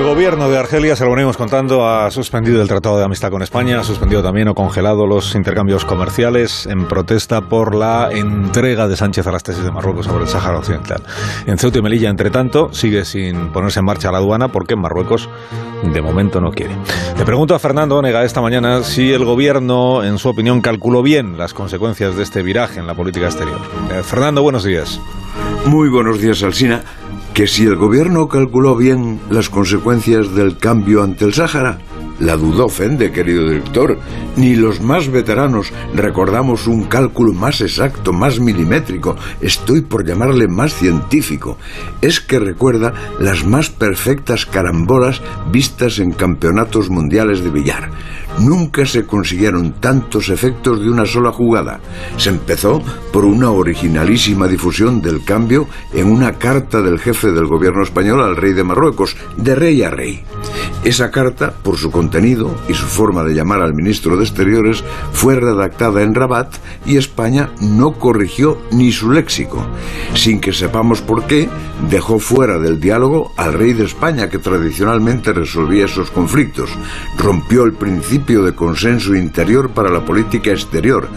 El 0.00 0.06
gobierno 0.06 0.48
de 0.48 0.56
Argelia, 0.56 0.96
se 0.96 1.04
lo 1.04 1.10
venimos 1.10 1.36
contando, 1.36 1.86
ha 1.86 2.10
suspendido 2.10 2.62
el 2.62 2.68
Tratado 2.68 2.96
de 2.96 3.04
Amistad 3.04 3.30
con 3.30 3.42
España, 3.42 3.80
ha 3.80 3.84
suspendido 3.84 4.22
también 4.22 4.48
o 4.48 4.54
congelado 4.54 5.06
los 5.06 5.34
intercambios 5.34 5.84
comerciales 5.84 6.64
en 6.64 6.88
protesta 6.88 7.42
por 7.42 7.74
la 7.74 8.08
entrega 8.10 8.88
de 8.88 8.96
Sánchez 8.96 9.26
a 9.26 9.30
las 9.30 9.42
tesis 9.42 9.62
de 9.62 9.70
Marruecos 9.70 10.06
sobre 10.06 10.24
el 10.24 10.30
Sáhara 10.30 10.56
Occidental. 10.56 11.02
En 11.44 11.58
Ceuta 11.58 11.80
y 11.80 11.82
Melilla, 11.82 12.08
entre 12.08 12.30
tanto, 12.30 12.72
sigue 12.72 13.04
sin 13.04 13.48
ponerse 13.52 13.80
en 13.80 13.84
marcha 13.84 14.10
la 14.10 14.18
aduana 14.18 14.48
porque 14.48 14.74
Marruecos 14.74 15.28
de 15.82 16.00
momento 16.00 16.40
no 16.40 16.50
quiere. 16.50 16.74
Le 17.18 17.24
pregunto 17.26 17.54
a 17.54 17.58
Fernando 17.58 17.98
Onega 17.98 18.24
esta 18.24 18.40
mañana 18.40 18.82
si 18.82 19.12
el 19.12 19.26
gobierno, 19.26 20.02
en 20.02 20.16
su 20.16 20.30
opinión, 20.30 20.62
calculó 20.62 21.02
bien 21.02 21.36
las 21.36 21.52
consecuencias 21.52 22.16
de 22.16 22.22
este 22.22 22.40
viraje 22.40 22.80
en 22.80 22.86
la 22.86 22.94
política 22.94 23.26
exterior. 23.26 23.60
Eh, 23.92 24.02
Fernando, 24.02 24.42
buenos 24.42 24.64
días. 24.64 24.98
Muy 25.66 25.90
buenos 25.90 26.22
días, 26.22 26.42
Alsina. 26.42 26.84
Que 27.34 27.46
si 27.46 27.64
el 27.64 27.76
gobierno 27.76 28.28
calculó 28.28 28.76
bien 28.76 29.20
las 29.30 29.48
consecuencias 29.48 30.34
del 30.34 30.58
cambio 30.58 31.02
ante 31.02 31.24
el 31.24 31.32
Sáhara, 31.32 31.78
la 32.20 32.36
duda 32.36 32.64
ofende, 32.64 33.10
querido 33.10 33.48
director. 33.48 33.98
Ni 34.36 34.54
los 34.54 34.80
más 34.80 35.08
veteranos 35.08 35.72
recordamos 35.94 36.66
un 36.66 36.84
cálculo 36.84 37.32
más 37.32 37.60
exacto, 37.60 38.12
más 38.12 38.38
milimétrico, 38.38 39.16
estoy 39.40 39.80
por 39.82 40.06
llamarle 40.06 40.46
más 40.46 40.74
científico. 40.74 41.58
Es 42.00 42.20
que 42.20 42.38
recuerda 42.38 42.92
las 43.18 43.44
más 43.44 43.70
perfectas 43.70 44.46
carambolas 44.46 45.20
vistas 45.50 45.98
en 45.98 46.12
campeonatos 46.12 46.90
mundiales 46.90 47.42
de 47.42 47.50
billar. 47.50 47.90
Nunca 48.38 48.86
se 48.86 49.04
consiguieron 49.06 49.72
tantos 49.80 50.28
efectos 50.28 50.80
de 50.80 50.88
una 50.88 51.04
sola 51.04 51.32
jugada. 51.32 51.80
Se 52.16 52.30
empezó 52.30 52.80
por 53.12 53.24
una 53.24 53.50
originalísima 53.50 54.46
difusión 54.46 55.02
del 55.02 55.24
cambio 55.24 55.66
en 55.92 56.06
una 56.06 56.34
carta 56.34 56.80
del 56.80 56.98
jefe 57.00 57.32
del 57.32 57.46
gobierno 57.46 57.82
español 57.82 58.22
al 58.22 58.36
rey 58.36 58.52
de 58.52 58.64
Marruecos, 58.64 59.16
de 59.36 59.54
rey 59.54 59.82
a 59.82 59.90
rey. 59.90 60.24
Esa 60.82 61.10
carta, 61.10 61.52
por 61.62 61.76
su 61.76 61.90
contenido 61.90 62.56
y 62.66 62.72
su 62.72 62.86
forma 62.86 63.22
de 63.22 63.34
llamar 63.34 63.60
al 63.60 63.74
ministro 63.74 64.16
de 64.16 64.24
Exteriores, 64.24 64.82
fue 65.12 65.34
redactada 65.34 66.02
en 66.02 66.14
Rabat 66.14 66.54
y 66.86 66.96
España 66.96 67.50
no 67.60 67.92
corrigió 67.92 68.56
ni 68.72 68.90
su 68.90 69.10
léxico. 69.10 69.62
Sin 70.14 70.40
que 70.40 70.54
sepamos 70.54 71.02
por 71.02 71.26
qué, 71.26 71.50
dejó 71.90 72.18
fuera 72.18 72.58
del 72.58 72.80
diálogo 72.80 73.30
al 73.36 73.52
rey 73.52 73.74
de 73.74 73.84
España 73.84 74.30
que 74.30 74.38
tradicionalmente 74.38 75.34
resolvía 75.34 75.84
esos 75.84 76.10
conflictos. 76.10 76.70
Rompió 77.18 77.64
el 77.64 77.74
principio 77.74 78.42
de 78.42 78.54
consenso 78.54 79.14
interior 79.14 79.70
para 79.70 79.90
la 79.90 80.06
política 80.06 80.50
exterior. 80.50 81.08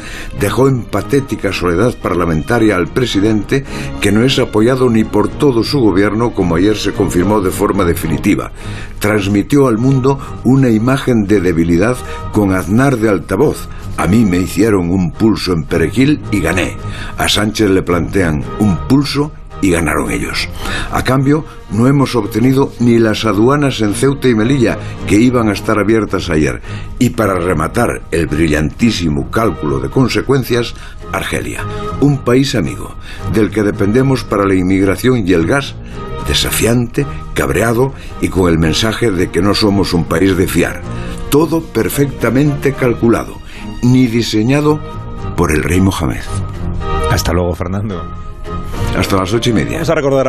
Dejó 0.41 0.67
en 0.67 0.83
patética 0.83 1.53
soledad 1.53 1.95
parlamentaria 2.01 2.75
al 2.75 2.89
presidente 2.89 3.63
que 4.01 4.11
no 4.11 4.25
es 4.25 4.37
apoyado 4.39 4.89
ni 4.89 5.05
por 5.05 5.29
todo 5.29 5.63
su 5.63 5.79
gobierno 5.79 6.33
como 6.33 6.55
ayer 6.57 6.75
se 6.75 6.91
confirmó 6.91 7.39
de 7.39 7.51
forma 7.51 7.85
definitiva. 7.85 8.51
Transmitió 8.99 9.52
al 9.61 9.77
mundo 9.77 10.19
una 10.43 10.69
imagen 10.69 11.25
de 11.25 11.39
debilidad 11.39 11.95
con 12.31 12.53
Aznar 12.53 12.97
de 12.97 13.09
altavoz. 13.09 13.67
A 13.97 14.07
mí 14.07 14.25
me 14.25 14.39
hicieron 14.39 14.89
un 14.89 15.11
pulso 15.11 15.53
en 15.53 15.63
Perejil 15.63 16.21
y 16.31 16.39
gané. 16.39 16.77
A 17.17 17.29
Sánchez 17.29 17.69
le 17.69 17.83
plantean 17.83 18.43
un 18.59 18.75
pulso 18.87 19.31
y 19.61 19.71
ganaron 19.71 20.11
ellos. 20.11 20.49
A 20.91 21.03
cambio, 21.03 21.45
no 21.71 21.87
hemos 21.87 22.15
obtenido 22.15 22.73
ni 22.79 22.99
las 22.99 23.23
aduanas 23.23 23.79
en 23.81 23.93
Ceuta 23.93 24.27
y 24.27 24.35
Melilla, 24.35 24.77
que 25.07 25.15
iban 25.15 25.47
a 25.47 25.53
estar 25.53 25.79
abiertas 25.79 26.29
ayer. 26.29 26.61
Y 26.99 27.11
para 27.11 27.35
rematar 27.35 28.01
el 28.11 28.27
brillantísimo 28.27 29.31
cálculo 29.31 29.79
de 29.79 29.89
consecuencias, 29.89 30.73
Argelia, 31.13 31.63
un 32.01 32.19
país 32.19 32.55
amigo, 32.55 32.95
del 33.33 33.51
que 33.51 33.63
dependemos 33.63 34.23
para 34.23 34.45
la 34.45 34.55
inmigración 34.55 35.25
y 35.25 35.31
el 35.31 35.45
gas, 35.45 35.75
desafiante, 36.27 37.05
cabreado 37.33 37.93
y 38.21 38.29
con 38.29 38.51
el 38.51 38.57
mensaje 38.57 39.11
de 39.11 39.29
que 39.31 39.41
no 39.41 39.53
somos 39.53 39.93
un 39.93 40.05
país 40.05 40.35
de 40.37 40.47
fiar. 40.47 40.81
Todo 41.29 41.61
perfectamente 41.61 42.73
calculado, 42.73 43.39
ni 43.81 44.07
diseñado 44.07 44.79
por 45.35 45.51
el 45.51 45.63
rey 45.63 45.81
Mohamed. 45.81 46.23
Hasta 47.11 47.33
luego, 47.33 47.55
Fernando. 47.55 48.03
Hasta 48.97 49.17
las 49.17 49.33
ocho 49.33 49.49
y 49.49 49.53
media. 49.53 49.73
Vamos 49.73 49.89
a 49.89 49.95
recordar 49.95 50.21